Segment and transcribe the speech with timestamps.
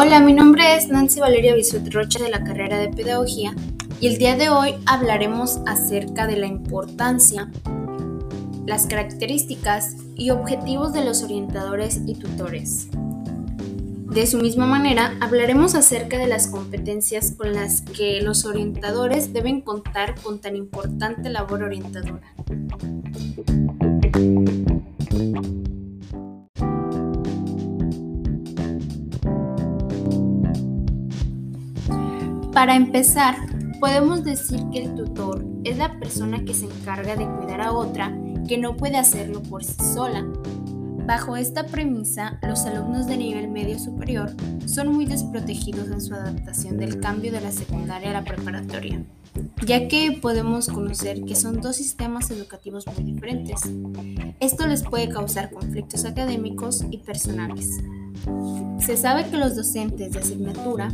[0.00, 3.52] Hola, mi nombre es Nancy Valeria Bisut Rocha de la carrera de Pedagogía
[4.00, 7.50] y el día de hoy hablaremos acerca de la importancia,
[8.64, 12.86] las características y objetivos de los orientadores y tutores.
[12.92, 19.62] De su misma manera, hablaremos acerca de las competencias con las que los orientadores deben
[19.62, 22.36] contar con tan importante labor orientadora.
[32.58, 33.36] Para empezar,
[33.78, 38.12] podemos decir que el tutor es la persona que se encarga de cuidar a otra
[38.48, 40.26] que no puede hacerlo por sí sola.
[41.06, 44.32] Bajo esta premisa, los alumnos de nivel medio superior
[44.66, 49.04] son muy desprotegidos en su adaptación del cambio de la secundaria a la preparatoria,
[49.64, 53.60] ya que podemos conocer que son dos sistemas educativos muy diferentes.
[54.40, 57.78] Esto les puede causar conflictos académicos y personales.
[58.80, 60.90] Se sabe que los docentes de asignatura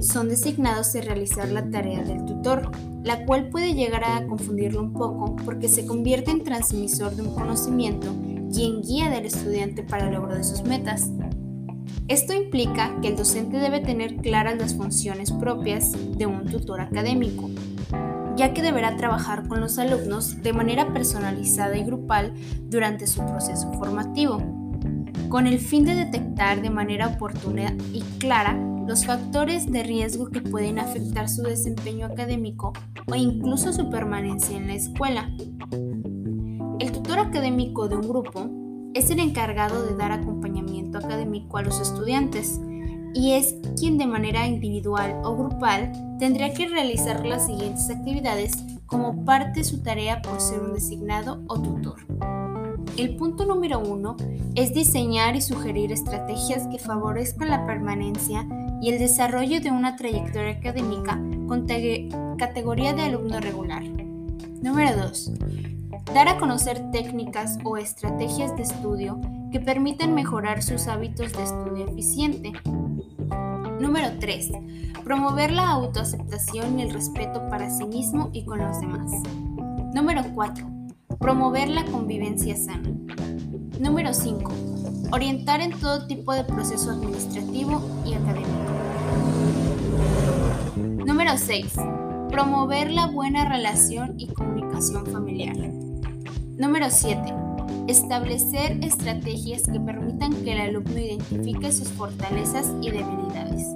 [0.00, 2.70] son designados a realizar la tarea del tutor,
[3.02, 7.34] la cual puede llegar a confundirlo un poco porque se convierte en transmisor de un
[7.34, 8.14] conocimiento
[8.52, 11.10] y en guía del estudiante para el logro de sus metas.
[12.06, 17.48] Esto implica que el docente debe tener claras las funciones propias de un tutor académico,
[18.36, 22.34] ya que deberá trabajar con los alumnos de manera personalizada y grupal
[22.68, 24.42] durante su proceso formativo,
[25.30, 30.42] con el fin de detectar de manera oportuna y clara los factores de riesgo que
[30.42, 32.72] pueden afectar su desempeño académico
[33.06, 35.30] o incluso su permanencia en la escuela.
[36.78, 38.50] El tutor académico de un grupo
[38.94, 42.60] es el encargado de dar acompañamiento académico a los estudiantes
[43.14, 48.52] y es quien de manera individual o grupal tendría que realizar las siguientes actividades
[48.86, 52.00] como parte de su tarea por ser un designado o tutor.
[52.96, 54.16] El punto número uno
[54.54, 58.46] es diseñar y sugerir estrategias que favorezcan la permanencia
[58.84, 61.18] y el desarrollo de una trayectoria académica
[61.48, 61.66] con
[62.36, 63.82] categoría de alumno regular.
[64.60, 65.32] Número 2.
[66.12, 69.18] Dar a conocer técnicas o estrategias de estudio
[69.50, 72.52] que permitan mejorar sus hábitos de estudio eficiente.
[73.80, 74.50] Número 3.
[75.02, 79.10] Promover la autoaceptación y el respeto para sí mismo y con los demás.
[79.94, 80.66] Número 4.
[81.18, 82.90] Promover la convivencia sana.
[83.80, 84.73] Número 5.
[85.14, 88.50] Orientar en todo tipo de proceso administrativo y académico.
[91.06, 91.72] Número 6.
[92.30, 95.56] Promover la buena relación y comunicación familiar.
[96.58, 97.32] Número 7.
[97.86, 103.68] Establecer estrategias que permitan que el alumno identifique sus fortalezas y debilidades.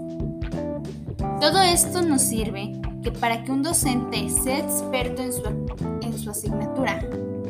[1.41, 2.73] Todo esto nos sirve
[3.05, 5.43] que para que un docente sea experto en su,
[6.03, 7.01] en su asignatura,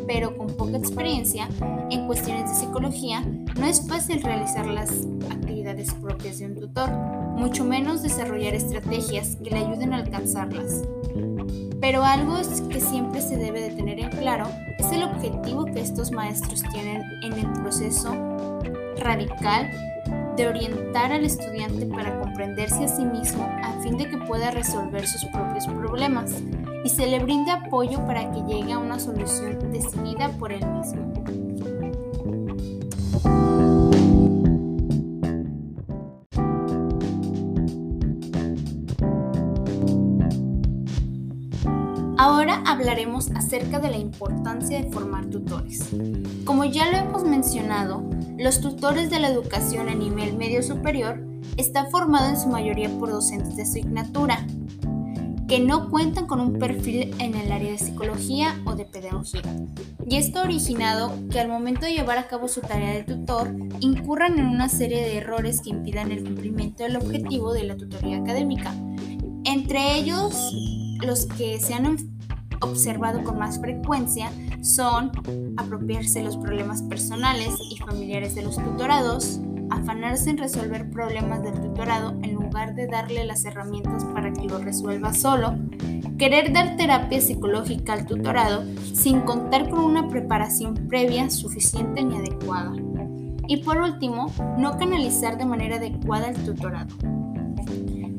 [0.07, 1.49] pero con poca experiencia
[1.91, 3.23] en cuestiones de psicología,
[3.59, 4.91] no es fácil realizar las
[5.31, 10.83] actividades propias de un tutor, mucho menos desarrollar estrategias que le ayuden a alcanzarlas.
[11.81, 12.37] Pero algo
[12.69, 14.49] que siempre se debe de tener en claro
[14.79, 18.15] es el objetivo que estos maestros tienen en el proceso
[18.99, 19.71] radical
[20.37, 25.07] de orientar al estudiante para comprenderse a sí mismo a fin de que pueda resolver
[25.07, 26.33] sus propios problemas
[26.85, 31.13] y se le brinde apoyo para que llegue a una solución decidida por él mismo.
[42.69, 45.89] Hablaremos acerca de la importancia de formar tutores.
[46.45, 48.05] Como ya lo hemos mencionado,
[48.37, 53.11] los tutores de la educación a nivel medio superior están formados en su mayoría por
[53.11, 54.47] docentes de asignatura,
[55.49, 59.43] que no cuentan con un perfil en el área de psicología o de pedagogía.
[60.07, 63.55] Y esto ha originado que al momento de llevar a cabo su tarea de tutor
[63.81, 68.19] incurran en una serie de errores que impidan el cumplimiento del objetivo de la tutoría
[68.19, 68.75] académica.
[69.45, 70.35] Entre ellos,
[71.01, 71.87] los que se han
[72.61, 74.31] observado con más frecuencia
[74.63, 75.13] son
[75.57, 79.41] apropiarse los problemas personales y familiares de los tutorados,
[79.71, 84.59] afanarse en resolver problemas del tutorado en lugar de darle las herramientas para que lo
[84.59, 85.57] resuelva solo,
[86.19, 92.73] querer dar terapia psicológica al tutorado sin contar con una preparación previa suficiente ni adecuada.
[93.47, 96.95] Y por último, no canalizar de manera adecuada el tutorado.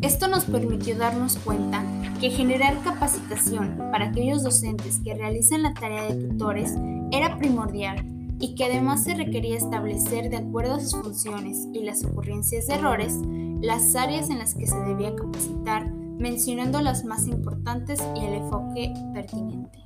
[0.02, 1.84] Esto nos permitió darnos cuenta
[2.22, 6.76] que generar capacitación para aquellos docentes que realizan la tarea de tutores
[7.12, 8.06] era primordial
[8.40, 12.76] y que además se requería establecer de acuerdo a sus funciones y las ocurrencias de
[12.76, 13.14] errores
[13.62, 18.94] las áreas en las que se debía capacitar, mencionando las más importantes y el enfoque
[19.14, 19.80] pertinente.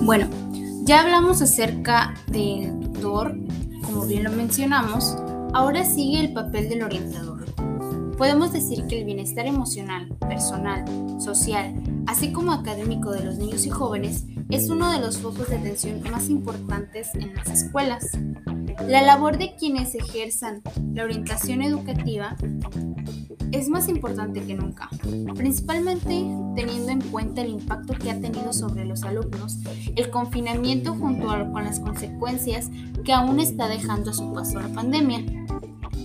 [0.00, 0.28] Bueno,
[0.84, 3.36] ya hablamos acerca del tutor,
[3.82, 5.16] como bien lo mencionamos,
[5.54, 7.46] ahora sigue el papel del orientador.
[8.18, 10.84] Podemos decir que el bienestar emocional, personal,
[11.20, 11.74] social,
[12.06, 16.02] así como académico de los niños y jóvenes es uno de los focos de atención
[16.10, 18.10] más importantes en las escuelas.
[18.82, 20.62] La labor de quienes ejerzan
[20.92, 22.36] la orientación educativa
[23.52, 24.90] es más importante que nunca,
[25.36, 26.26] principalmente
[26.56, 29.58] teniendo en cuenta el impacto que ha tenido sobre los alumnos
[29.94, 32.68] el confinamiento junto con las consecuencias
[33.04, 35.20] que aún está dejando a su paso la pandemia.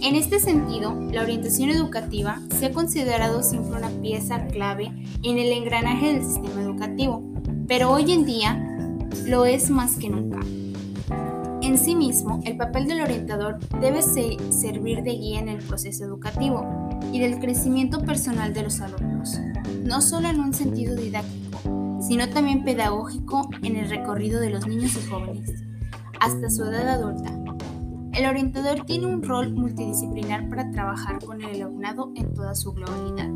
[0.02, 4.92] En este sentido, la orientación educativa se ha considerado siempre una pieza clave
[5.24, 7.22] en el engranaje del sistema educativo,
[7.68, 8.66] pero hoy en día
[9.26, 10.40] lo es más que nunca.
[11.70, 16.66] En sí mismo, el papel del orientador debe servir de guía en el proceso educativo
[17.14, 19.40] y del crecimiento personal de los alumnos,
[19.84, 24.98] no solo en un sentido didáctico, sino también pedagógico en el recorrido de los niños
[24.98, 25.64] y jóvenes,
[26.20, 27.30] hasta su edad adulta.
[28.14, 33.30] El orientador tiene un rol multidisciplinar para trabajar con el alumnado en toda su globalidad.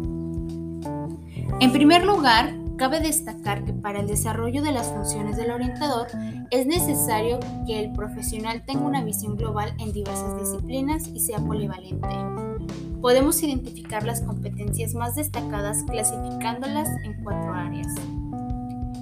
[1.60, 6.08] En primer lugar, Cabe destacar que para el desarrollo de las funciones del orientador
[6.50, 12.08] es necesario que el profesional tenga una visión global en diversas disciplinas y sea polivalente.
[13.00, 17.94] Podemos identificar las competencias más destacadas clasificándolas en cuatro áreas.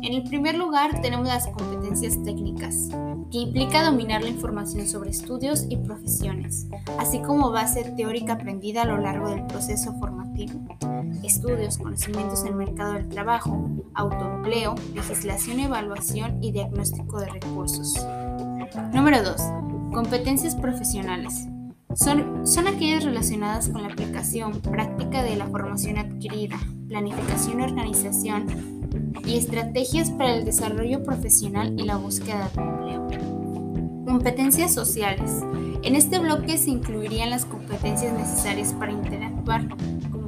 [0.03, 2.89] En el primer lugar tenemos las competencias técnicas,
[3.31, 8.85] que implica dominar la información sobre estudios y profesiones, así como base teórica aprendida a
[8.85, 10.20] lo largo del proceso formativo.
[11.23, 17.95] Estudios, conocimientos en el mercado del trabajo, autoempleo, legislación, evaluación y diagnóstico de recursos.
[18.93, 19.35] Número 2.
[19.93, 21.47] Competencias profesionales.
[21.95, 28.47] Son, son, aquellas relacionadas con la aplicación práctica de la formación adquirida, planificación y organización
[29.25, 33.31] y estrategias para el desarrollo profesional y la búsqueda de empleo.
[34.05, 35.31] Competencias sociales.
[35.83, 39.67] En este bloque se incluirían las competencias necesarias para interactuar,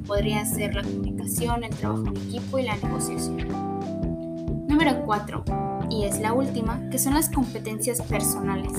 [0.06, 3.48] podrían ser la comunicación, el trabajo en equipo y la negociación.
[4.68, 5.44] Número 4,
[5.90, 8.72] y es la última, que son las competencias personales.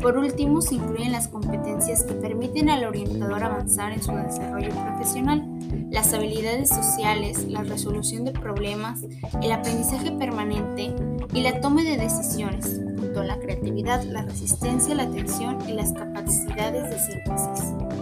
[0.00, 5.44] Por último, se incluyen las competencias que permiten al orientador avanzar en su desarrollo profesional,
[5.90, 9.04] las habilidades sociales, la resolución de problemas,
[9.42, 10.92] el aprendizaje permanente
[11.32, 15.92] y la toma de decisiones, junto a la creatividad, la resistencia, la atención y las
[15.92, 18.01] capacidades de síntesis.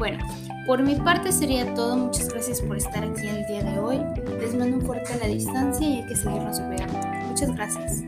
[0.00, 0.26] Bueno,
[0.66, 1.94] por mi parte sería todo.
[1.94, 4.00] Muchas gracias por estar aquí el día de hoy.
[4.40, 6.98] Les mando un fuerte a la distancia y hay que seguirnos cuidando.
[7.28, 8.02] Muchas gracias.